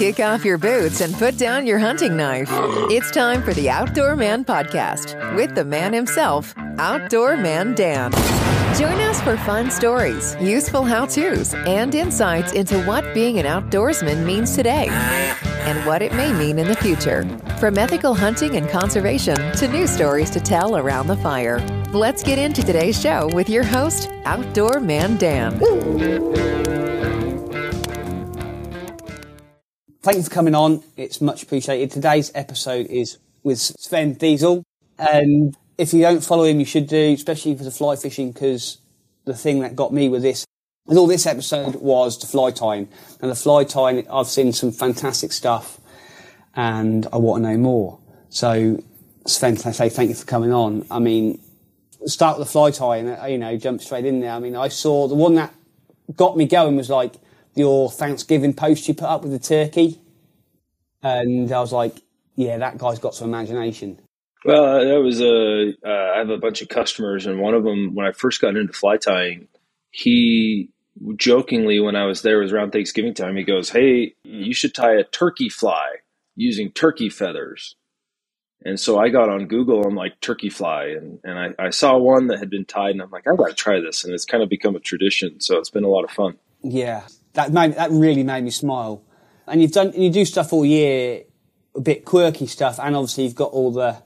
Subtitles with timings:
[0.00, 2.48] Kick off your boots and put down your hunting knife.
[2.90, 8.10] It's time for the Outdoor Man Podcast with the man himself, Outdoor Man Dan.
[8.78, 14.24] Join us for fun stories, useful how to's, and insights into what being an outdoorsman
[14.24, 17.24] means today and what it may mean in the future.
[17.58, 21.58] From ethical hunting and conservation to new stories to tell around the fire.
[21.92, 25.60] Let's get into today's show with your host, Outdoor Man Dan.
[30.02, 30.82] Thank you for coming on.
[30.96, 31.90] It's much appreciated.
[31.90, 34.64] Today's episode is with Sven Diesel.
[34.98, 38.78] And if you don't follow him, you should do, especially for the fly fishing, because
[39.26, 40.46] the thing that got me with this,
[40.86, 42.88] with all this episode was the fly tying.
[43.20, 45.78] And the fly tying, I've seen some fantastic stuff
[46.56, 47.98] and I want to know more.
[48.30, 48.82] So,
[49.26, 50.86] Sven, I say thank you for coming on.
[50.90, 51.42] I mean,
[52.06, 54.32] start with the fly tying, you know, jump straight in there.
[54.32, 55.52] I mean, I saw the one that
[56.16, 57.16] got me going was like,
[57.54, 60.00] your Thanksgiving post you put up with the turkey.
[61.02, 61.96] And I was like,
[62.36, 64.00] yeah, that guy's got some imagination.
[64.44, 65.72] Well, that was a.
[65.86, 68.56] Uh, I have a bunch of customers, and one of them, when I first got
[68.56, 69.48] into fly tying,
[69.90, 70.70] he
[71.16, 74.74] jokingly, when I was there, it was around Thanksgiving time, he goes, Hey, you should
[74.74, 75.96] tie a turkey fly
[76.36, 77.76] using turkey feathers.
[78.64, 80.86] And so I got on Google, I'm like, turkey fly.
[80.86, 83.48] And, and I, I saw one that had been tied, and I'm like, I've got
[83.48, 84.04] to try this.
[84.04, 85.40] And it's kind of become a tradition.
[85.40, 86.36] So it's been a lot of fun.
[86.62, 87.02] Yeah
[87.34, 89.02] that made, that really made me smile.
[89.46, 91.22] And you've done you do stuff all year,
[91.74, 94.02] a bit quirky stuff, and obviously you've got all the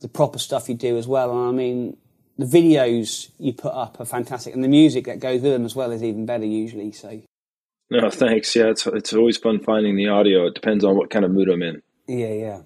[0.00, 1.30] the proper stuff you do as well.
[1.30, 1.96] And I mean,
[2.38, 5.74] the videos you put up are fantastic, and the music that goes with them as
[5.74, 6.92] well is even better usually.
[6.92, 7.22] So.
[7.90, 8.54] No, thanks.
[8.56, 10.46] Yeah, it's it's always fun finding the audio.
[10.46, 11.82] It depends on what kind of mood I'm in.
[12.06, 12.60] Yeah, yeah.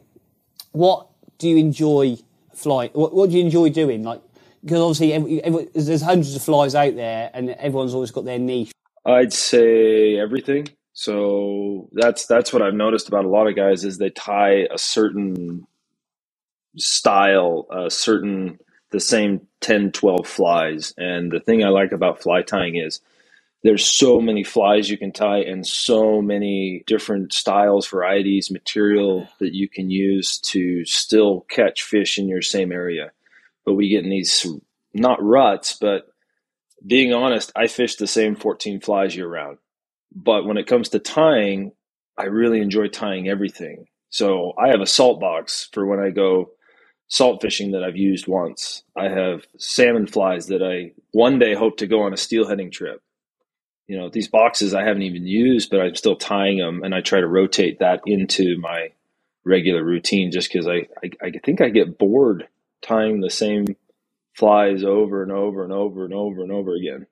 [0.72, 2.19] What do you enjoy
[2.55, 2.91] flying?
[2.93, 4.03] What, what do you enjoy doing?
[4.03, 4.20] Like,
[4.62, 8.39] because obviously every, every, there's hundreds of flies out there, and everyone's always got their
[8.39, 8.72] niche.
[9.06, 10.68] I'd say everything.
[10.92, 14.78] So that's that's what I've noticed about a lot of guys is they tie a
[14.78, 15.66] certain
[16.77, 18.58] style, a certain
[18.91, 20.94] the same 10, 12 flies.
[20.97, 23.00] And the thing I like about fly tying is
[23.62, 29.54] there's so many flies you can tie and so many different styles, varieties, material that
[29.54, 33.12] you can use to still catch fish in your same area.
[33.64, 34.47] But we get in these
[34.94, 36.07] not ruts, but
[36.87, 39.59] being honest, I fish the same 14 flies year round.
[40.15, 41.72] But when it comes to tying,
[42.19, 43.87] I really enjoy tying everything.
[44.11, 46.50] So I have a salt box for when I go
[47.09, 48.83] salt fishing that I've used once.
[48.97, 53.03] I have salmon flies that I one day hope to go on a steelheading trip.
[53.88, 57.03] You know, these boxes I haven't even used, but I'm still tying them and I
[57.03, 58.93] try to rotate that into my
[59.44, 62.49] regular routine just because I, I, I think I get bored
[62.83, 63.67] tying the same
[64.38, 67.06] flies over and over and over and over and over again.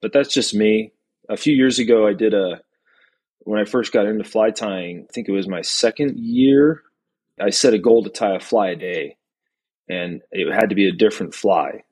[0.00, 0.92] But that's just me.
[1.28, 2.62] A few years ago, I did a,
[3.40, 6.82] when I first got into fly tying, I think it was my second year,
[7.38, 9.16] I set a goal to tie a fly a day.
[9.90, 11.82] And it had to be a different fly.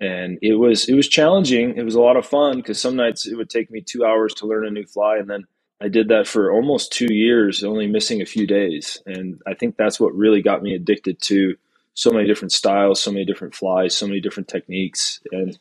[0.00, 1.76] And it was it was challenging.
[1.76, 4.32] It was a lot of fun because some nights it would take me two hours
[4.34, 5.44] to learn a new fly, and then
[5.80, 9.00] I did that for almost two years, only missing a few days.
[9.06, 11.56] And I think that's what really got me addicted to
[11.96, 15.18] so many different styles, so many different flies, so many different techniques.
[15.32, 15.58] And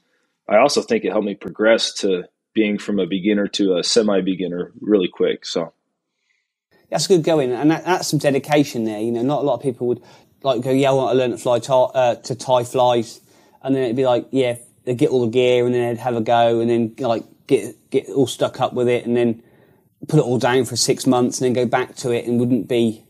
[0.50, 4.20] I also think it helped me progress to being from a beginner to a semi
[4.20, 5.46] beginner really quick.
[5.46, 5.72] So
[6.90, 7.54] that's good going.
[7.54, 9.00] And that, that's some dedication there.
[9.00, 10.04] You know, not a lot of people would
[10.44, 13.22] like go, yeah, I want to learn to fly, uh, to tie flies.
[13.64, 16.18] And then it'd be like, yeah, they'd get all the gear and then they'd have
[16.18, 19.42] a go and then like get, get all stuck up with it and then
[20.10, 22.68] put it all down for six months and then go back to it and wouldn't
[22.68, 23.06] be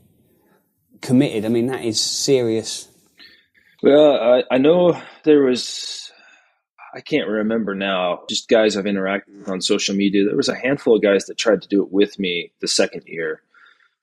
[1.01, 1.43] committed.
[1.43, 2.87] I mean, that is serious
[3.81, 6.11] well, I, I know there was,
[6.93, 10.25] I can't remember now, just guys I've interacted with on social media.
[10.25, 13.03] There was a handful of guys that tried to do it with me the second
[13.05, 13.41] year,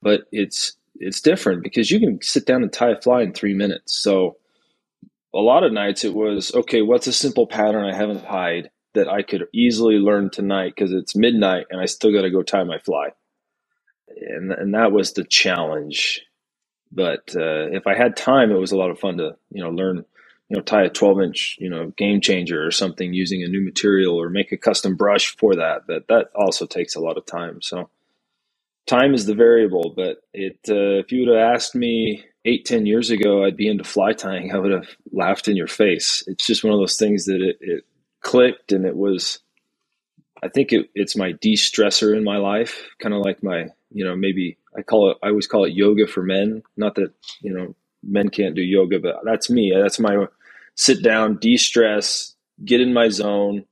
[0.01, 3.53] but it's, it's different because you can sit down and tie a fly in three
[3.53, 3.95] minutes.
[3.95, 4.37] So
[5.33, 9.09] a lot of nights it was, okay, what's a simple pattern I haven't tied that
[9.09, 12.63] I could easily learn tonight because it's midnight and I still got to go tie
[12.63, 13.09] my fly.
[14.07, 16.21] And, and that was the challenge
[16.93, 19.71] but uh, if I had time, it was a lot of fun to you know
[19.71, 20.05] learn
[20.49, 23.63] you know tie a 12 inch you know game changer or something using a new
[23.65, 25.83] material or make a custom brush for that.
[25.87, 27.61] But that also takes a lot of time.
[27.63, 27.89] So
[28.87, 29.93] time is the variable.
[29.95, 33.69] But it uh, if you would have asked me eight ten years ago, I'd be
[33.69, 34.53] into fly tying.
[34.53, 36.23] I would have laughed in your face.
[36.27, 37.85] It's just one of those things that it, it
[38.21, 39.39] clicked and it was.
[40.43, 44.15] I think it, it's my de-stressor in my life, kind of like my, you know,
[44.15, 46.63] maybe I call it, I always call it yoga for men.
[46.75, 49.73] Not that, you know, men can't do yoga, but that's me.
[49.75, 50.25] That's my
[50.75, 53.65] sit down, de stress, get in my zone.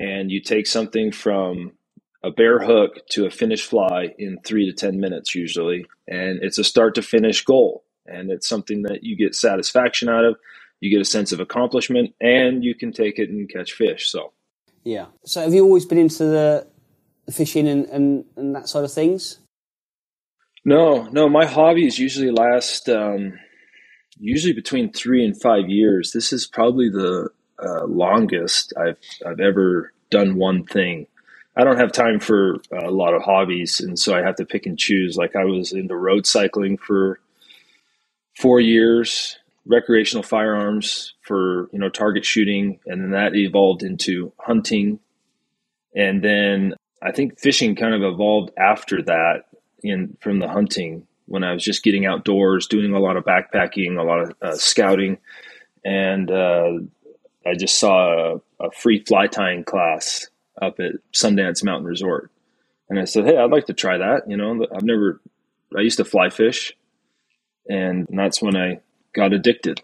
[0.00, 1.72] And you take something from
[2.22, 5.86] a bare hook to a finished fly in three to 10 minutes, usually.
[6.06, 7.84] And it's a start to finish goal.
[8.06, 10.36] And it's something that you get satisfaction out of.
[10.80, 14.08] You get a sense of accomplishment and you can take it and catch fish.
[14.08, 14.32] So,
[14.84, 15.06] yeah.
[15.24, 16.66] So, have you always been into the
[17.32, 19.40] fishing and, and, and that sort of things?
[20.68, 21.30] No, no.
[21.30, 23.38] My hobbies usually last um,
[24.18, 26.12] usually between three and five years.
[26.12, 31.06] This is probably the uh, longest I've I've ever done one thing.
[31.56, 34.66] I don't have time for a lot of hobbies, and so I have to pick
[34.66, 35.16] and choose.
[35.16, 37.18] Like I was into road cycling for
[38.36, 45.00] four years, recreational firearms for you know target shooting, and then that evolved into hunting,
[45.96, 49.47] and then I think fishing kind of evolved after that
[49.82, 53.98] in from the hunting when I was just getting outdoors, doing a lot of backpacking,
[53.98, 55.18] a lot of uh, scouting,
[55.84, 56.78] and uh,
[57.46, 60.28] I just saw a, a, free fly tying class
[60.60, 62.30] up at Sundance Mountain Resort,
[62.88, 65.20] and I said, "Hey, I'd like to try that." You know, I've never,
[65.76, 66.74] I used to fly fish,
[67.68, 68.80] and that's when I
[69.12, 69.82] got addicted.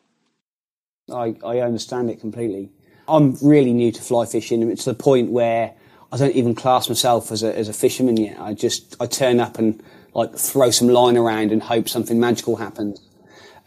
[1.13, 2.71] I, I understand it completely.
[3.07, 4.63] I'm really new to fly fishing.
[4.71, 5.75] It's the point where
[6.15, 8.39] I don't even class myself as a, as a fisherman yet.
[8.39, 9.83] I just I turn up and
[10.15, 13.01] like throw some line around and hope something magical happens.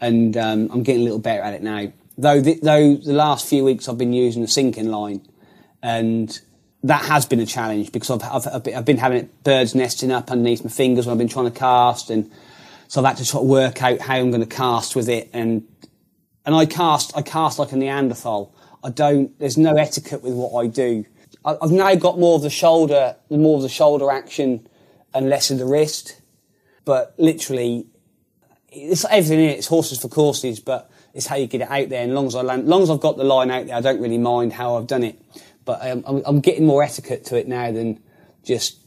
[0.00, 1.92] And um, I'm getting a little better at it now.
[2.16, 5.28] Though the, though the last few weeks I've been using a sinking line,
[5.82, 6.40] and
[6.84, 10.64] that has been a challenge because I've, I've, I've been having birds nesting up underneath
[10.64, 12.30] my fingers when I've been trying to cast, and
[12.86, 15.28] so I've had to sort of work out how I'm going to cast with it.
[15.34, 15.68] And
[16.46, 18.54] and I cast I cast like a Neanderthal.
[18.82, 19.38] I don't.
[19.38, 21.04] There's no etiquette with what I do.
[21.44, 24.66] I've now got more of the shoulder, more of the shoulder action,
[25.14, 26.20] and less of the wrist
[26.88, 27.86] but literally,
[28.72, 29.58] it's everything in it.
[29.58, 32.02] It's horses for courses, but it's how you get it out there.
[32.02, 34.00] And long as I land, long as I've got the line out there, I don't
[34.00, 35.20] really mind how I've done it.
[35.66, 38.00] But um, I'm, I'm getting more etiquette to it now than
[38.42, 38.78] just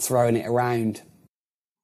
[0.00, 1.02] throwing it around.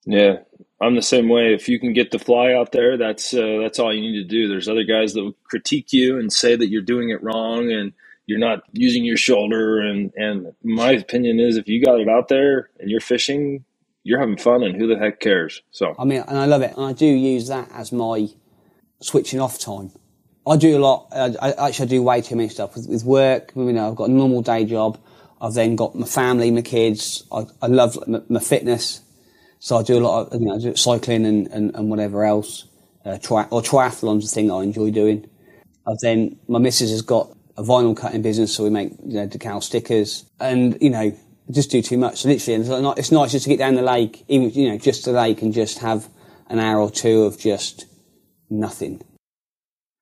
[0.06, 0.36] Yeah,
[0.80, 1.52] I'm the same way.
[1.52, 4.28] If you can get the fly out there, that's uh, that's all you need to
[4.28, 4.46] do.
[4.46, 7.94] There's other guys that will critique you and say that you're doing it wrong and
[8.26, 9.80] you're not using your shoulder.
[9.80, 13.64] And and my opinion is, if you got it out there and you're fishing,
[14.02, 15.62] you're having fun, and who the heck cares?
[15.70, 18.28] So I mean, and I love it, and I do use that as my
[19.00, 19.92] switching off time.
[20.46, 21.08] I do a lot.
[21.12, 23.52] I, actually I do way too many stuff with, with work.
[23.56, 24.98] You know, I've got a normal day job.
[25.40, 27.24] I've then got my family, my kids.
[27.32, 29.00] I, I love my, my, fitness,
[29.58, 32.66] so I do a lot of you know cycling and, and, and whatever else.
[33.04, 35.28] Uh, tri- or triathlon's the thing I enjoy doing.
[35.86, 39.26] I've then my missus has got a vinyl cutting business, so we make you know
[39.26, 41.16] decal stickers, and you know
[41.50, 42.24] just do too much.
[42.24, 45.04] literally, it's, not, it's nice just to get down the lake, even you know, just
[45.04, 46.08] the lake, and just have
[46.48, 47.86] an hour or two of just
[48.50, 49.02] nothing.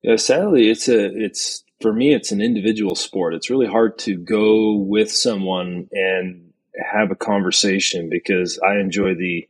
[0.01, 3.33] Yeah, sadly, it's a it's for me, it's an individual sport.
[3.33, 6.51] It's really hard to go with someone and
[6.91, 9.47] have a conversation because I enjoy the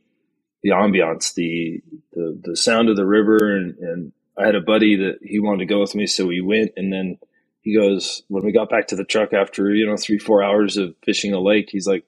[0.62, 1.80] the ambiance, the
[2.12, 5.60] the the sound of the river, and and I had a buddy that he wanted
[5.60, 7.18] to go with me, so we went, and then
[7.64, 10.76] he goes, when we got back to the truck after, you know, three, four hours
[10.76, 12.04] of fishing a lake, he's like,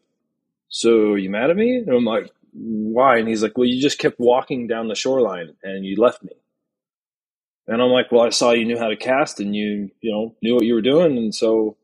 [0.68, 1.78] So you mad at me?
[1.78, 3.16] And I'm like, Why?
[3.16, 6.32] And he's like, Well, you just kept walking down the shoreline and you left me.
[7.66, 10.34] And I'm like, Well, I saw you knew how to cast and you, you know,
[10.42, 11.16] knew what you were doing.
[11.16, 11.78] And so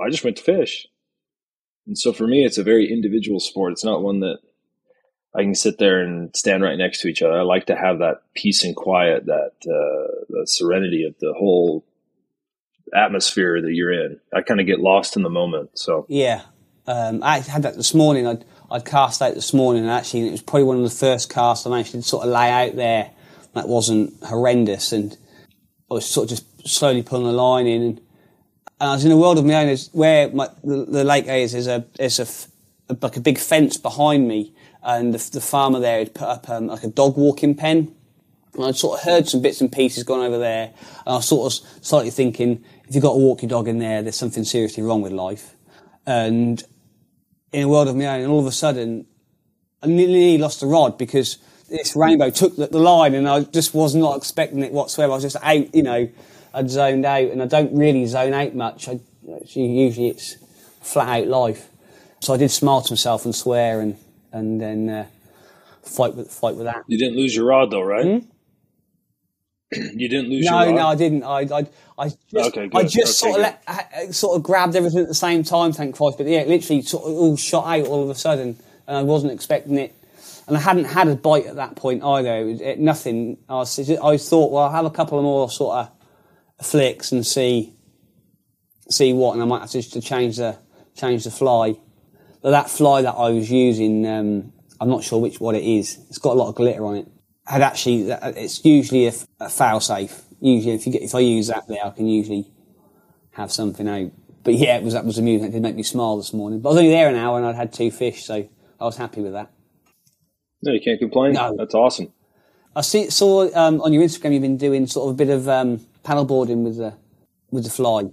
[0.00, 0.86] I just went to fish.
[1.88, 3.72] And so for me, it's a very individual sport.
[3.72, 4.38] It's not one that
[5.34, 7.38] I can sit there and stand right next to each other.
[7.38, 11.84] I like to have that peace and quiet, that uh, the serenity of the whole
[12.94, 14.20] atmosphere that you're in.
[14.34, 15.78] I kind of get lost in the moment.
[15.78, 16.42] So yeah,
[16.86, 18.26] um, I had that this morning.
[18.26, 21.30] I'd, I'd cast out this morning, and actually, it was probably one of the first
[21.30, 23.10] casts I managed to sort of lay out there
[23.54, 25.16] that wasn't horrendous, and
[25.90, 28.00] I was sort of just slowly pulling the line in, and,
[28.80, 29.76] and I was in a world of my own.
[29.92, 33.76] Where my, the, the, lake is, there's a there's a, a, like a big fence
[33.76, 37.54] behind me, and the, the farmer there had put up um, like a dog walking
[37.54, 37.92] pen.
[38.54, 40.72] And I'd sort of heard some bits and pieces going over there,
[41.04, 43.78] and I was sort of slightly thinking, if you've got to walk your dog in
[43.78, 45.54] there, there's something seriously wrong with life.
[46.06, 46.62] And
[47.52, 49.06] in a world of my own, and all of a sudden,
[49.82, 51.38] I nearly lost the rod because
[51.68, 55.12] this rainbow took the, the, line, and I just was not expecting it whatsoever.
[55.12, 56.08] I was just out, you know,
[56.54, 58.88] I'd zoned out, and I don't really zone out much.
[58.88, 59.00] I,
[59.52, 60.36] usually it's
[60.80, 61.68] flat out life.
[62.20, 63.96] So I did smile to myself and swear, and
[64.32, 65.06] and then uh,
[65.82, 66.84] fight with fight with that.
[66.86, 68.22] You didn't lose your rod though, right?
[68.22, 68.28] Hmm?
[69.72, 70.44] you didn't lose.
[70.44, 71.24] No, no, I didn't.
[71.24, 71.66] I, I,
[71.98, 73.46] I just, okay, I just okay, sort good.
[73.46, 75.72] of let, sort of grabbed everything at the same time.
[75.72, 78.56] Thank Christ, but yeah, literally sort of all shot out all of a sudden,
[78.86, 79.94] and I wasn't expecting it.
[80.46, 82.36] And I hadn't had a bite at that point either.
[82.36, 83.38] It was, it, nothing.
[83.48, 87.26] I, was, I thought, well, I'll have a couple of more sort of flicks and
[87.26, 87.74] see,
[88.88, 90.56] see what, and I might have to, to change the
[90.96, 91.76] change the fly.
[92.42, 95.98] that fly that I was using, um, I'm not sure which what it is.
[96.08, 97.08] It's got a lot of glitter on it.
[97.46, 100.22] Had actually, it's usually a, a fail safe.
[100.40, 102.50] Usually, if you get if I use that there, I can usually
[103.32, 104.10] have something out.
[104.42, 105.48] But yeah, it was that was amusing.
[105.48, 106.60] It did make me smile this morning.
[106.60, 108.48] But I was only there an hour and I'd had two fish, so
[108.80, 109.50] I was happy with that.
[110.62, 111.34] No, you can't complain.
[111.34, 111.54] No.
[111.56, 112.12] That's awesome.
[112.74, 115.48] I see, saw um, on your Instagram you've been doing sort of a bit of
[115.48, 116.94] um, paddleboarding with the
[117.50, 118.10] with the fly.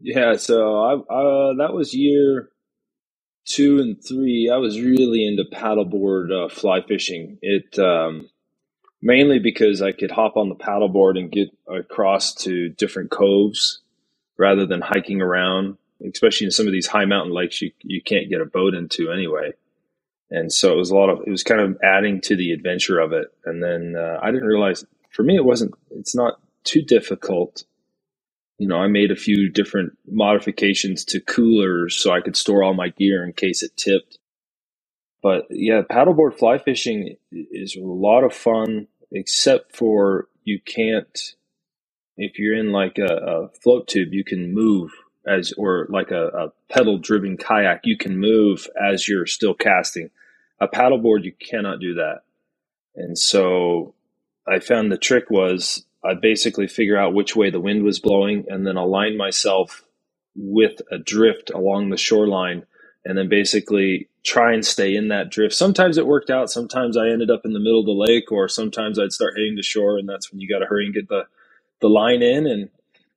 [0.00, 2.49] Yeah, so I, uh, that was year
[3.46, 4.50] two and three.
[4.52, 7.38] I was really into paddleboard uh, fly fishing.
[7.42, 8.30] It um,
[9.02, 13.82] mainly because I could hop on the paddleboard and get across to different coves
[14.38, 15.78] rather than hiking around.
[16.04, 19.12] Especially in some of these high mountain lakes, you you can't get a boat into
[19.12, 19.52] anyway
[20.30, 23.00] and so it was a lot of it was kind of adding to the adventure
[23.00, 26.82] of it and then uh, i didn't realize for me it wasn't it's not too
[26.82, 27.64] difficult
[28.60, 32.74] you know i made a few different modifications to coolers so i could store all
[32.74, 34.18] my gear in case it tipped
[35.22, 41.34] but yeah paddleboard fly fishing is a lot of fun except for you can't
[42.18, 44.92] if you're in like a, a float tube you can move
[45.26, 50.10] as or like a, a pedal driven kayak you can move as you're still casting
[50.60, 52.20] a paddleboard, you cannot do that.
[52.94, 53.94] And so
[54.46, 58.46] I found the trick was I basically figure out which way the wind was blowing
[58.48, 59.84] and then align myself
[60.34, 62.64] with a drift along the shoreline
[63.04, 65.54] and then basically try and stay in that drift.
[65.54, 66.50] Sometimes it worked out.
[66.50, 69.56] Sometimes I ended up in the middle of the lake or sometimes I'd start heading
[69.56, 71.26] to shore and that's when you got to hurry and get the,
[71.80, 72.70] the line in and,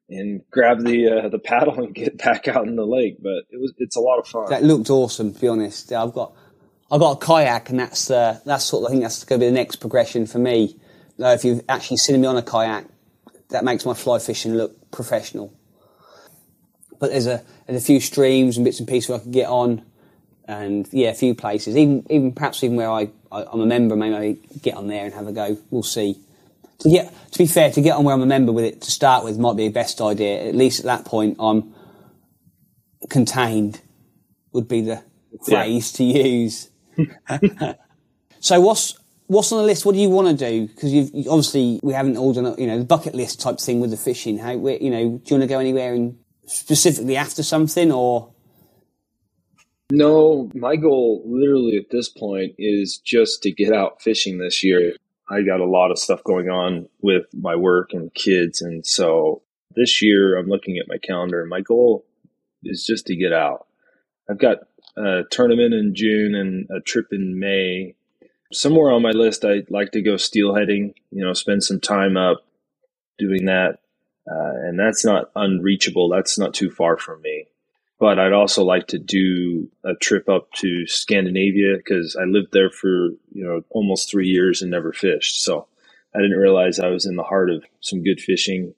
[0.09, 3.17] and grab the, uh, the paddle and get back out in the lake.
[3.21, 4.49] But it was, it's a lot of fun.
[4.49, 5.91] That looked awesome, to be honest.
[5.93, 6.33] I've got,
[6.91, 9.45] I've got a kayak, and that's uh, that's sort of I think that's going to
[9.45, 10.77] be the next progression for me.
[11.19, 12.85] Uh, if you've actually seen me on a kayak,
[13.49, 15.53] that makes my fly fishing look professional.
[16.99, 19.47] But there's a there's a few streams and bits and pieces where I can get
[19.47, 19.83] on,
[20.45, 21.77] and yeah, a few places.
[21.77, 25.05] Even even perhaps even where I, I am a member, maybe I get on there
[25.05, 25.57] and have a go.
[25.69, 26.17] We'll see.
[26.79, 28.91] To get to be fair, to get on where I'm a member with it to
[28.91, 30.47] start with might be a best idea.
[30.47, 31.73] At least at that point, I'm
[33.09, 33.81] contained.
[34.53, 35.03] Would be the
[35.45, 36.13] phrase yeah.
[36.13, 36.69] to use.
[38.39, 38.97] so what's
[39.33, 39.85] what's on the list?
[39.85, 40.67] What do you want to do?
[40.67, 43.79] Because you've you, obviously we haven't all done you know the bucket list type thing
[43.79, 44.37] with the fishing.
[44.37, 48.31] How you know do you want to go anywhere and specifically after something or?
[49.91, 54.93] No, my goal literally at this point is just to get out fishing this year.
[55.29, 59.41] I got a lot of stuff going on with my work and kids, and so
[59.75, 62.05] this year I'm looking at my calendar and my goal
[62.63, 63.67] is just to get out.
[64.29, 64.59] I've got
[64.97, 67.95] a tournament in June and a trip in May.
[68.53, 72.45] Somewhere on my list, I'd like to go steelheading, you know, spend some time up
[73.19, 73.79] doing that.
[74.29, 76.09] Uh, and that's not unreachable.
[76.09, 77.47] That's not too far from me.
[77.99, 82.69] But I'd also like to do a trip up to Scandinavia because I lived there
[82.69, 85.43] for, you know, almost three years and never fished.
[85.43, 85.67] So
[86.15, 88.73] I didn't realize I was in the heart of some good fishing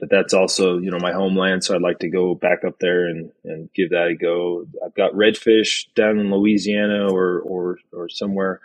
[0.00, 3.06] but that's also you know my homeland so i'd like to go back up there
[3.06, 8.08] and, and give that a go i've got redfish down in louisiana or or, or
[8.08, 8.60] somewhere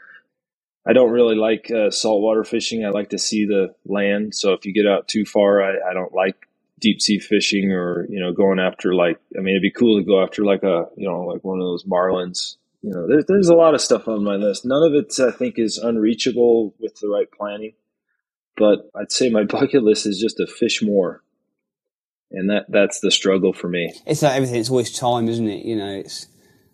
[0.88, 4.66] i don't really like uh, saltwater fishing i like to see the land so if
[4.66, 6.48] you get out too far I, I don't like
[6.80, 10.06] deep sea fishing or you know going after like i mean it'd be cool to
[10.06, 13.50] go after like a you know like one of those marlins you know there's, there's
[13.50, 16.96] a lot of stuff on my list none of it i think is unreachable with
[17.00, 17.74] the right planning
[18.58, 21.24] but I'd say my bucket list is just to fish more
[22.32, 23.94] and that that's the struggle for me.
[24.06, 25.66] It's like everything; it's always time, isn't it?
[25.66, 26.28] You know, it's.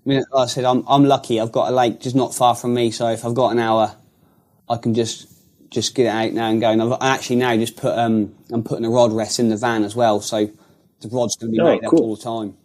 [0.05, 1.39] I mean, like I said, I'm I'm lucky.
[1.39, 3.95] I've got a lake just not far from me, so if I've got an hour,
[4.71, 5.27] I can just
[5.69, 6.69] just get it out now and go.
[6.69, 9.83] And I've actually now just put um I'm putting a rod rest in the van
[9.83, 10.49] as well, so
[11.01, 11.99] the rod's going to be oh, cool.
[11.99, 12.57] up all the time.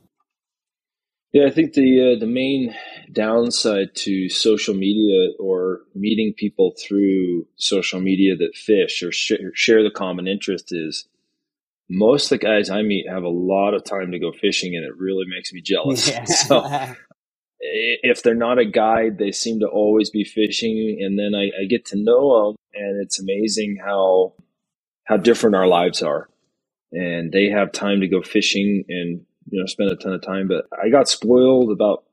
[1.32, 2.74] Yeah, I think the uh, the main
[3.12, 9.82] downside to social media or meeting people through social media that fish or sh- share
[9.82, 11.06] the common interest is
[11.88, 14.84] most of the guys I meet have a lot of time to go fishing, and
[14.84, 16.08] it really makes me jealous.
[16.08, 16.24] Yeah.
[16.24, 16.62] so
[18.02, 21.66] if they're not a guide, they seem to always be fishing, and then I, I
[21.68, 24.34] get to know them, and it's amazing how
[25.04, 26.28] how different our lives are.
[26.92, 29.20] And they have time to go fishing and
[29.50, 30.48] you know spend a ton of time.
[30.48, 32.04] But I got spoiled about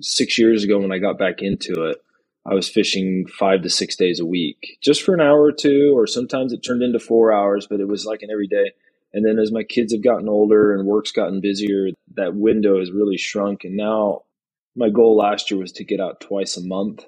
[0.00, 1.98] six years ago when I got back into it.
[2.46, 5.92] I was fishing five to six days a week, just for an hour or two,
[5.94, 8.72] or sometimes it turned into four hours, but it was like an everyday.
[9.12, 12.90] And then as my kids have gotten older and work's gotten busier, that window has
[12.92, 13.64] really shrunk.
[13.64, 14.22] And now
[14.78, 17.04] my goal last year was to get out twice a month.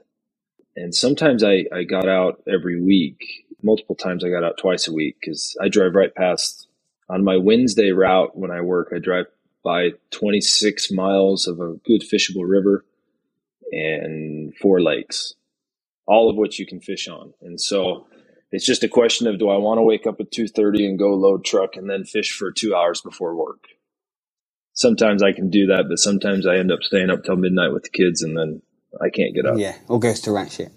[0.76, 3.46] And sometimes I, I got out every week.
[3.62, 6.68] Multiple times I got out twice a week because I drive right past
[7.08, 8.92] on my Wednesday route when I work.
[8.94, 9.26] I drive
[9.64, 12.84] by 26 miles of a good fishable river
[13.72, 15.34] and four lakes,
[16.06, 17.34] all of which you can fish on.
[17.42, 18.06] And so
[18.52, 21.14] it's just a question of do I want to wake up at 2:30 and go
[21.14, 23.66] load truck and then fish for 2 hours before work.
[24.72, 27.82] Sometimes I can do that, but sometimes I end up staying up till midnight with
[27.82, 28.62] the kids and then
[29.00, 29.58] I can't get up.
[29.58, 30.72] Yeah, or goes to ratchet.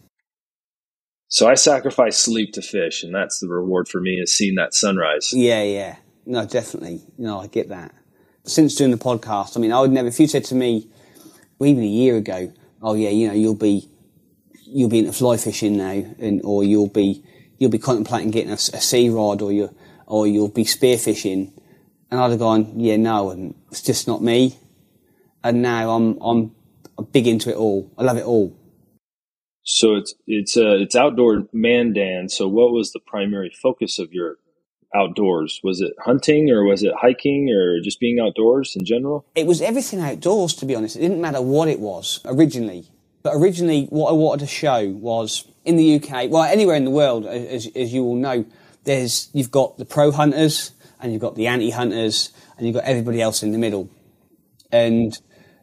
[1.27, 4.75] So I sacrifice sleep to fish, and that's the reward for me is seeing that
[4.75, 5.33] sunrise.
[5.33, 5.95] Yeah, yeah.
[6.27, 7.01] No, definitely.
[7.17, 7.91] No, I get that.
[8.45, 10.87] Since doing the podcast, I mean, I would never, if you said to me,
[11.57, 13.89] well, even a year ago, oh yeah, you know, you'll be,
[14.65, 17.23] you'll be into fly fishing now, and, or you'll be,
[17.57, 21.51] you'll be contemplating getting a, a sea rod, or you, or you'll be spearfishing.
[22.13, 24.55] And I'd have gone, yeah, no, and it's just not me.
[25.43, 26.51] And now I'm, I'm
[27.11, 27.91] big into it all.
[27.97, 28.55] I love it all.
[29.63, 32.29] So it's it's uh, it's outdoor man Mandan.
[32.29, 34.37] So what was the primary focus of your
[34.93, 35.59] outdoors?
[35.63, 39.25] Was it hunting or was it hiking or just being outdoors in general?
[39.33, 40.95] It was everything outdoors, to be honest.
[40.95, 42.85] It didn't matter what it was originally.
[43.23, 46.91] But originally, what I wanted to show was in the UK, well, anywhere in the
[46.91, 48.45] world, as, as you all know,
[48.83, 52.85] there's you've got the pro hunters and you've got the anti hunters and you've got
[52.85, 53.89] everybody else in the middle.
[54.71, 55.15] And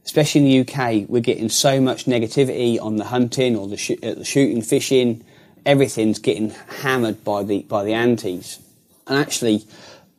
[0.05, 3.99] especially in the UK, we're getting so much negativity on the hunting or the, sh-
[4.03, 5.25] the shooting, fishing.
[5.65, 8.61] Everything's getting hammered by the by the antis,
[9.07, 9.67] and actually,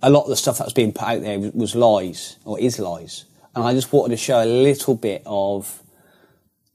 [0.04, 2.78] a lot of the stuff that was being put out there was lies or is
[2.78, 3.26] lies.
[3.56, 5.82] And I just wanted to show a little bit of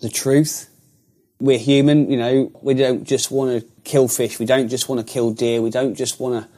[0.00, 0.68] the truth.
[1.38, 2.50] We're human, you know.
[2.60, 4.40] We don't just want to kill fish.
[4.40, 5.62] We don't just want to kill deer.
[5.62, 6.55] We don't just want to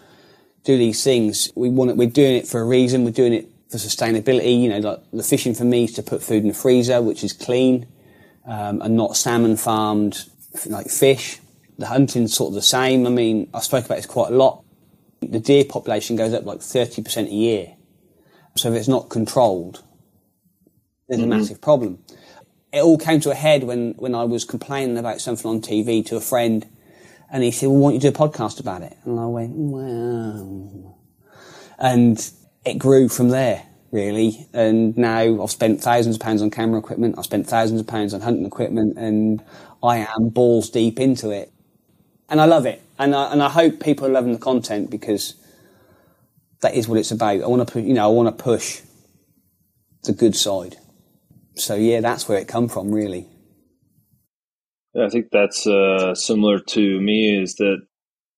[0.64, 1.50] do these things.
[1.54, 1.90] We want.
[1.90, 3.04] it, We're doing it for a reason.
[3.04, 4.60] We're doing it for sustainability.
[4.60, 7.24] You know, like the fishing for me is to put food in the freezer, which
[7.24, 7.86] is clean,
[8.46, 10.24] um, and not salmon farmed
[10.66, 11.38] like fish.
[11.78, 13.06] The hunting's sort of the same.
[13.06, 14.64] I mean, I spoke about this quite a lot.
[15.20, 17.76] The deer population goes up like 30% a year.
[18.56, 19.84] So if it's not controlled,
[21.08, 21.32] there's mm-hmm.
[21.32, 21.98] a massive problem.
[22.72, 26.04] It all came to a head when, when I was complaining about something on TV
[26.06, 26.66] to a friend,
[27.30, 28.96] and he said, well, why don't you do a podcast about it?
[29.04, 30.98] And I went, well...
[31.80, 32.18] And
[32.64, 34.48] it grew from there, really.
[34.52, 37.14] And now I've spent thousands of pounds on camera equipment.
[37.16, 39.40] I've spent thousands of pounds on hunting equipment and
[39.80, 41.52] I am balls deep into it.
[42.28, 42.82] And I love it.
[42.98, 45.36] And I, and I hope people are loving the content because
[46.62, 47.42] that is what it's about.
[47.42, 48.82] I want to, you know, I want to push
[50.02, 50.76] the good side.
[51.54, 53.28] So yeah, that's where it come from, really.
[54.96, 57.40] I think that's uh, similar to me.
[57.40, 57.78] Is that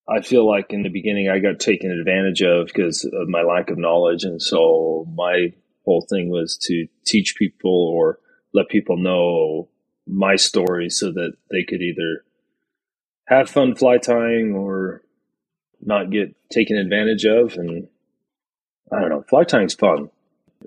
[0.09, 3.71] I feel like in the beginning I got taken advantage of because of my lack
[3.71, 4.25] of knowledge.
[4.25, 5.53] And so my
[5.85, 8.19] whole thing was to teach people or
[8.53, 9.69] let people know
[10.07, 12.25] my story so that they could either
[13.27, 15.03] have fun fly tying or
[15.81, 17.55] not get taken advantage of.
[17.55, 17.87] And
[18.93, 20.11] I don't know, fly tying's fun.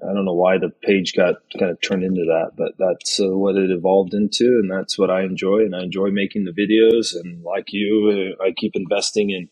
[0.01, 3.29] I don't know why the page got kind of turned into that, but that's uh,
[3.29, 5.59] what it evolved into, and that's what I enjoy.
[5.59, 7.15] And I enjoy making the videos.
[7.15, 9.49] And like you, uh, I keep investing in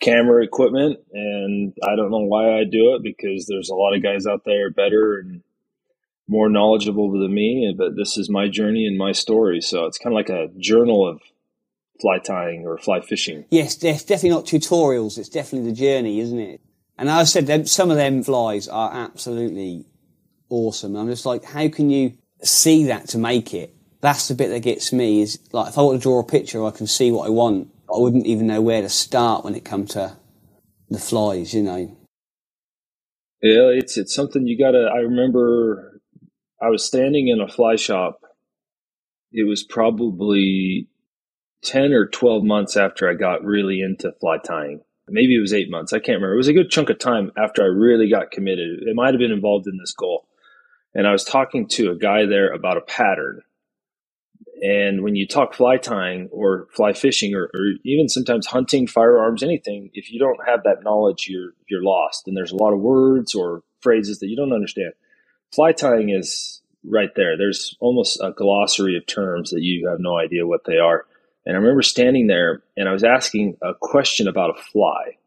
[0.00, 4.02] camera equipment, and I don't know why I do it because there's a lot of
[4.02, 5.42] guys out there better and
[6.28, 7.74] more knowledgeable than me.
[7.76, 11.08] But this is my journey and my story, so it's kind of like a journal
[11.08, 11.22] of
[12.00, 13.46] fly tying or fly fishing.
[13.50, 15.18] Yes, it's definitely not tutorials.
[15.18, 16.60] It's definitely the journey, isn't it?
[16.98, 19.86] And I said, some of them flies are absolutely
[20.50, 20.96] awesome.
[20.96, 23.74] I'm just like, how can you see that to make it?
[24.00, 26.64] That's the bit that gets me is like, if I want to draw a picture,
[26.64, 27.68] I can see what I want.
[27.88, 30.16] I wouldn't even know where to start when it comes to
[30.90, 31.96] the flies, you know.
[33.42, 36.00] Yeah, it's, it's something you gotta, I remember
[36.60, 38.20] I was standing in a fly shop.
[39.30, 40.88] It was probably
[41.62, 44.80] 10 or 12 months after I got really into fly tying
[45.10, 45.92] maybe it was eight months.
[45.92, 46.34] I can't remember.
[46.34, 48.82] It was a good chunk of time after I really got committed.
[48.82, 50.26] It might have been involved in this goal.
[50.94, 53.42] And I was talking to a guy there about a pattern.
[54.62, 59.42] And when you talk fly tying or fly fishing or, or even sometimes hunting, firearms,
[59.42, 62.28] anything, if you don't have that knowledge, you're you're lost.
[62.28, 64.92] And there's a lot of words or phrases that you don't understand.
[65.54, 67.36] Fly tying is right there.
[67.38, 71.06] There's almost a glossary of terms that you have no idea what they are.
[71.48, 75.18] And I remember standing there and I was asking a question about a fly,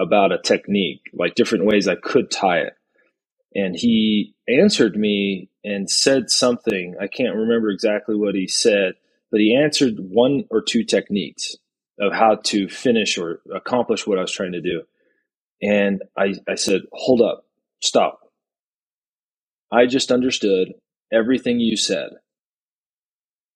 [0.00, 2.74] about a technique, like different ways I could tie it.
[3.54, 6.96] And he answered me and said something.
[7.00, 8.94] I can't remember exactly what he said,
[9.32, 11.56] but he answered one or two techniques
[12.00, 14.84] of how to finish or accomplish what I was trying to do.
[15.62, 17.44] And I, I said, hold up,
[17.82, 18.20] stop.
[19.72, 20.74] I just understood
[21.12, 22.10] everything you said.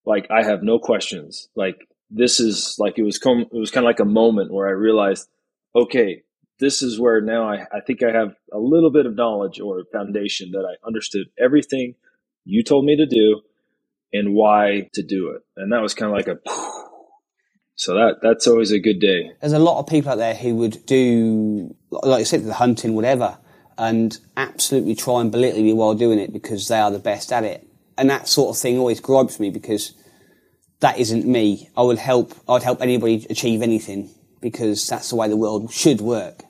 [0.06, 1.48] Like, I have no questions.
[1.56, 4.68] Like, this is like it was com- it was kind of like a moment where
[4.68, 5.28] I realized,
[5.74, 6.22] okay,
[6.60, 9.84] this is where now I, I think I have a little bit of knowledge or
[9.92, 11.96] foundation that I understood everything
[12.44, 13.42] you told me to do
[14.12, 15.42] and why to do it.
[15.56, 16.38] And that was kind of like a
[17.74, 19.32] so that that's always a good day.
[19.40, 22.94] There's a lot of people out there who would do, like I said, the hunting,
[22.94, 23.38] whatever,
[23.76, 27.42] and absolutely try and belittle you while doing it because they are the best at
[27.42, 27.66] it.
[27.98, 29.94] And that sort of thing always gripes me because
[30.84, 31.70] that isn't me.
[31.78, 32.34] I would help.
[32.46, 34.10] I'd help anybody achieve anything
[34.42, 36.42] because that's the way the world should work.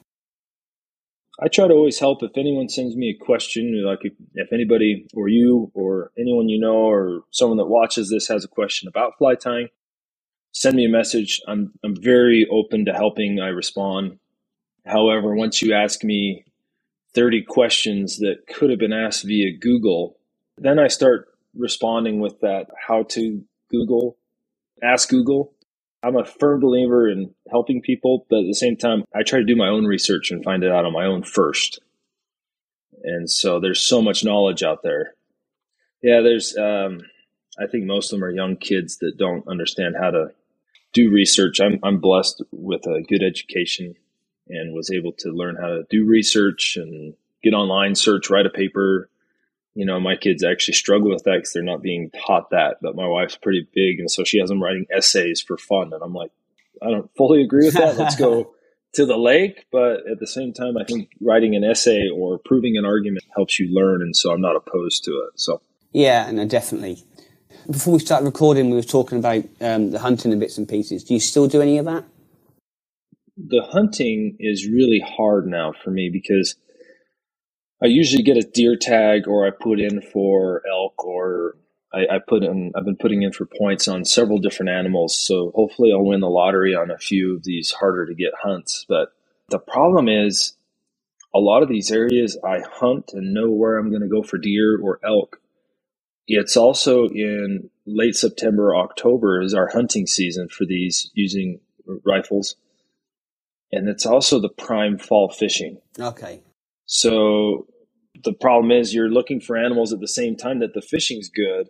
[1.41, 5.07] I try to always help if anyone sends me a question, like if, if, anybody
[5.15, 9.19] or you or anyone you know or someone that watches this has a question about
[9.19, 9.69] fly tying,
[10.51, 11.41] send me a message.
[11.47, 13.39] I'm I'm very open to helping.
[13.39, 14.19] I respond.
[14.85, 16.45] However, once you ask me
[17.15, 20.19] 30 questions that could have been asked via Google,
[20.59, 24.17] then I start responding with that how to Google,
[24.85, 25.53] ask Google.
[26.03, 29.45] I'm a firm believer in helping people, but at the same time, I try to
[29.45, 31.81] do my own research and find it out on my own first.
[33.03, 35.15] And so there's so much knowledge out there.
[36.03, 37.01] Yeah, there's, um,
[37.59, 40.29] I think most of them are young kids that don't understand how to
[40.93, 41.61] do research.
[41.61, 43.95] I'm, I'm blessed with a good education
[44.49, 48.51] and was able to learn how to do research and get online, search, write a
[48.51, 49.09] paper,
[49.75, 52.77] you know, my kids actually struggle with that because they're not being taught that.
[52.81, 55.93] But my wife's pretty big, and so she has them writing essays for fun.
[55.93, 56.31] And I'm like,
[56.81, 57.97] I don't fully agree with that.
[57.97, 58.55] Let's go
[58.95, 59.67] to the lake.
[59.73, 63.59] But at the same time, I think writing an essay or proving an argument helps
[63.59, 65.41] you learn, and so I'm not opposed to it.
[65.41, 65.61] So
[65.93, 67.05] yeah, no, definitely.
[67.71, 71.03] Before we start recording, we were talking about um, the hunting and bits and pieces.
[71.03, 72.05] Do you still do any of that?
[73.37, 76.57] The hunting is really hard now for me because
[77.83, 81.57] I usually get a deer tag or I put in for elk or
[81.93, 85.17] I, I, put in I've been putting in for points on several different animals.
[85.19, 88.85] So hopefully I'll win the lottery on a few of these harder to get hunts.
[88.89, 89.13] But
[89.49, 90.57] the problem is
[91.35, 94.79] a lot of these areas I hunt and know where I'm gonna go for deer
[94.81, 95.41] or elk.
[96.27, 101.61] It's also in late September, October is our hunting season for these using
[102.05, 102.57] rifles.
[103.73, 105.79] And it's also the prime fall fishing.
[105.99, 106.41] Okay.
[106.87, 107.67] So
[108.23, 111.69] the problem is you're looking for animals at the same time that the fishing's good.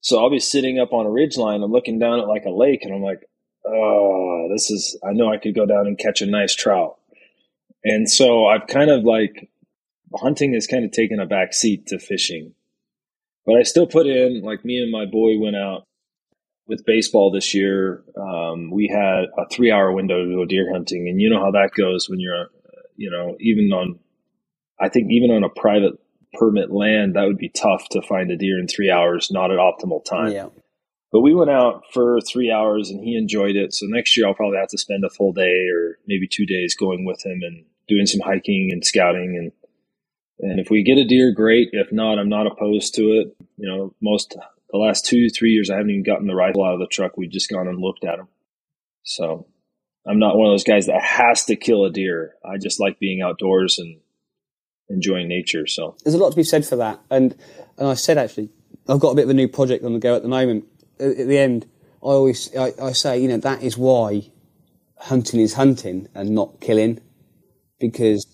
[0.00, 2.50] So I'll be sitting up on a ridge line, I'm looking down at like a
[2.50, 3.28] lake, and I'm like,
[3.66, 6.96] oh, this is, I know I could go down and catch a nice trout.
[7.84, 9.50] And so I've kind of like,
[10.14, 12.54] hunting has kind of taken a back seat to fishing.
[13.44, 15.86] But I still put in, like me and my boy went out
[16.66, 18.04] with baseball this year.
[18.16, 21.08] Um, we had a three hour window to go deer hunting.
[21.08, 22.48] And you know how that goes when you're,
[22.96, 23.98] you know, even on
[24.80, 25.94] I think even on a private
[26.34, 29.58] permit land, that would be tough to find a deer in three hours, not at
[29.58, 30.32] optimal time.
[30.32, 30.48] Yeah.
[31.10, 33.72] But we went out for three hours and he enjoyed it.
[33.72, 36.74] So next year I'll probably have to spend a full day or maybe two days
[36.74, 39.52] going with him and doing some hiking and scouting and
[40.40, 41.70] and if we get a deer, great.
[41.72, 43.36] If not, I'm not opposed to it.
[43.56, 44.36] You know, most
[44.70, 47.16] the last two, three years I haven't even gotten the rifle out of the truck.
[47.16, 48.28] We've just gone and looked at them.
[49.02, 49.46] So
[50.06, 52.34] I'm not one of those guys that has to kill a deer.
[52.44, 53.98] I just like being outdoors and
[54.88, 55.66] enjoying nature.
[55.66, 57.00] So there's a lot to be said for that.
[57.10, 57.34] And
[57.76, 58.50] and I said actually,
[58.88, 60.64] I've got a bit of a new project on the go at the moment.
[61.00, 61.66] At, the end,
[62.02, 64.30] I always I, I say, you know, that is why
[64.96, 67.00] hunting is hunting and not killing,
[67.78, 68.26] because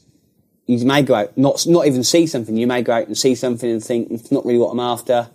[0.66, 2.56] you may go out not not even see something.
[2.56, 5.30] You may go out and see something and think it's not really what I'm after,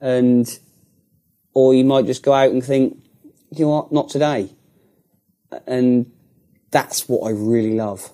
[0.00, 0.58] and
[1.54, 2.96] or you might just go out and think,
[3.50, 4.50] you know what, not today,
[5.66, 6.10] and
[6.70, 8.10] that's what I really love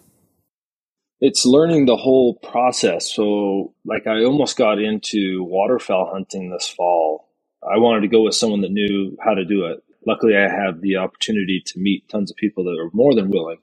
[1.21, 3.13] it's learning the whole process.
[3.15, 7.29] So, like, I almost got into waterfowl hunting this fall.
[7.63, 9.83] I wanted to go with someone that knew how to do it.
[10.07, 13.59] Luckily, I had the opportunity to meet tons of people that are more than willing.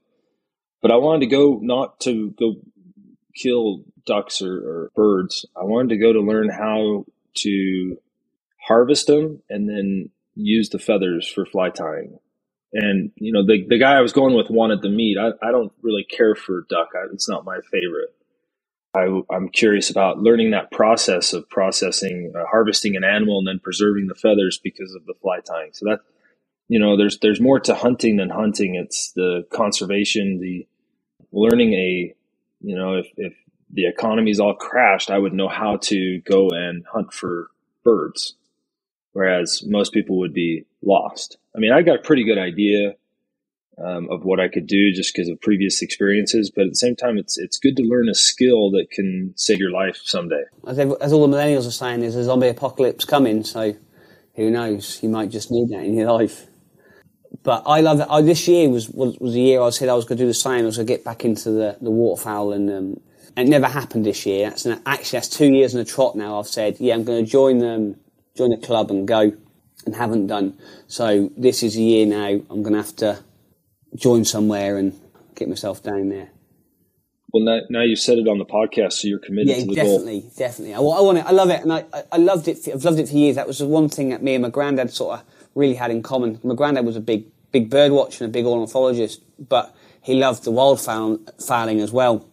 [0.81, 2.55] But I wanted to go not to go
[3.35, 5.45] kill ducks or, or birds.
[5.59, 7.05] I wanted to go to learn how
[7.37, 7.97] to
[8.67, 12.19] harvest them and then use the feathers for fly tying
[12.75, 15.17] and you know the the guy I was going with wanted the meat.
[15.17, 16.89] I, I don't really care for duck.
[16.95, 18.13] I, it's not my favorite.
[18.93, 23.59] I, I'm curious about learning that process of processing, uh, harvesting an animal, and then
[23.59, 25.71] preserving the feathers because of the fly tying.
[25.73, 25.99] So that
[26.67, 28.75] you know, there's there's more to hunting than hunting.
[28.75, 30.67] It's the conservation, the
[31.31, 32.13] learning a
[32.61, 33.33] you know if if
[33.71, 37.49] the economy's all crashed, I would know how to go and hunt for
[37.83, 38.35] birds,
[39.15, 41.37] whereas most people would be lost.
[41.55, 42.95] I mean, I got a pretty good idea
[43.77, 46.97] um, of what I could do just because of previous experiences, but at the same
[46.97, 50.43] time, it's it's good to learn a skill that can save your life someday.
[50.67, 53.75] As, as all the millennials are saying, there's a zombie apocalypse coming, so
[54.35, 54.99] who knows?
[55.01, 56.47] You might just need that in your life.
[57.43, 58.05] But I love.
[58.09, 60.27] I, this year was, was was a year I said I was going to do
[60.27, 60.63] the same.
[60.63, 62.99] I was going to get back into the the waterfowl, and um,
[63.37, 64.49] it never happened this year.
[64.49, 66.37] That's an, actually that's two years in a trot now.
[66.37, 67.97] I've said, yeah, I'm going to join them,
[68.35, 69.33] join a club, and go,
[69.85, 70.57] and haven't done.
[70.87, 72.27] So this is a year now.
[72.49, 73.19] I'm going to have to
[73.95, 74.99] join somewhere and
[75.35, 76.29] get myself down there.
[77.33, 79.75] Well, now, now you said it on the podcast, so you're committed Yeah, to the
[79.75, 80.31] definitely, goal.
[80.37, 80.73] definitely.
[80.73, 81.25] I, I want it.
[81.25, 82.57] I love it, and I, I- loved it.
[82.59, 83.35] For, I've loved it for years.
[83.35, 86.01] That was the one thing that me and my granddad sort of really had in
[86.01, 86.39] common.
[86.43, 90.43] My granddad was a big, big bird watcher and a big ornithologist, but he loved
[90.45, 92.25] the wildfowl fowling as well.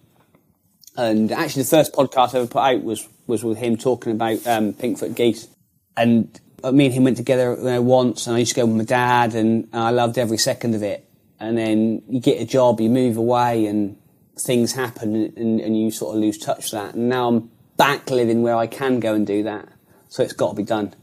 [0.96, 4.46] And actually, the first podcast I ever put out was was with him talking about
[4.46, 5.48] um, pinkfoot geese.
[5.96, 8.66] And uh, me and him went together you know, once, and I used to go
[8.66, 11.08] with my dad, and I loved every second of it.
[11.40, 13.96] And then you get a job, you move away, and
[14.38, 16.94] things happen, and, and you sort of lose touch with that.
[16.94, 19.68] And now I'm back living where I can go and do that,
[20.08, 20.94] so it's got to be done.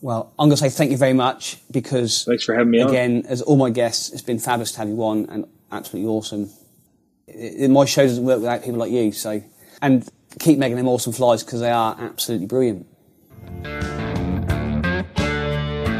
[0.00, 2.88] Well, I'm going to say thank you very much because Thanks for having me on.
[2.88, 6.50] again, as all my guests, it's been fabulous to have you on and absolutely awesome.
[7.26, 9.42] It- it- my show doesn't work without people like you, so
[9.82, 12.86] and keep making them awesome flies because they are absolutely brilliant.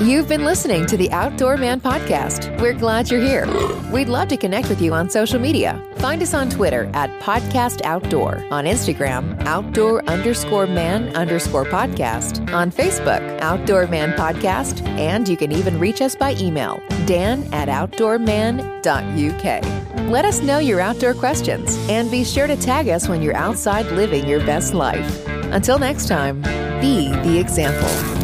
[0.01, 2.61] You've been listening to the Outdoor Man Podcast.
[2.61, 3.47] We're glad you're here.
[3.91, 5.83] We'd love to connect with you on social media.
[5.97, 12.71] Find us on Twitter at Podcast Outdoor, on Instagram, outdoor underscore man underscore podcast, on
[12.71, 20.11] Facebook, Outdoor Man Podcast, and you can even reach us by email, dan at outdoorman.uk.
[20.11, 23.87] Let us know your outdoor questions and be sure to tag us when you're outside
[23.93, 25.27] living your best life.
[25.27, 26.43] Until next time,
[26.83, 28.16] be the example.